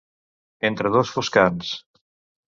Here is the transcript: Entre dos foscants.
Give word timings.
Entre 0.69 0.91
dos 0.95 1.11
foscants. 1.17 1.75